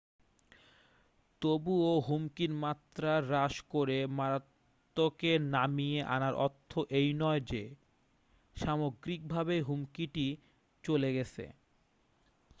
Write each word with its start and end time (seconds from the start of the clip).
তবুও 1.41 1.91
হুমকির 2.07 2.51
মাত্রা 2.63 3.13
হ্রাস 3.21 3.55
করে 3.71 3.97
মারাত্নকে 4.17 5.31
নামিয়ে 5.53 5.99
আনার 6.07 6.33
অর্থ 6.45 6.71
এই 6.99 7.09
নয় 7.15 7.41
যে 7.51 7.63
সামগ্রিকভাবে 8.55 9.55
হুমকিটি 9.61 10.27
চলে 10.83 11.09
গেছে 11.13 11.43